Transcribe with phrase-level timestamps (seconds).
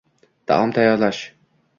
[0.51, 1.19] Taom tayyorlash.